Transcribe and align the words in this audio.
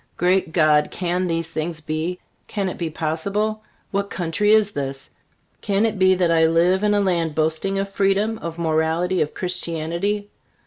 Great 0.17 0.51
God! 0.51 0.89
can 0.89 1.27
these 1.27 1.51
things 1.51 1.79
be? 1.79 2.17
Can 2.47 2.67
it 2.69 2.79
be 2.79 2.89
possible? 2.89 3.61
What 3.91 4.09
country 4.09 4.51
is 4.51 4.71
this? 4.71 5.11
Can 5.61 5.85
it 5.85 5.99
be 5.99 6.15
that 6.15 6.31
I 6.31 6.47
live 6.47 6.83
in 6.83 6.95
a 6.95 6.99
land 6.99 7.35
boasting 7.35 7.77
of 7.77 7.87
freedom, 7.87 8.39
of 8.39 8.57
morality, 8.57 9.21
of 9.21 9.35
Christianity? 9.35 10.31